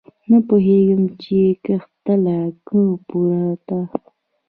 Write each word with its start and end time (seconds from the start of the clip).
نه 0.29 0.37
پوهېدم 0.47 1.01
چې 1.21 1.37
کښته 1.63 1.95
تله 2.05 2.37
که 2.67 2.81
پورته. 3.07 3.79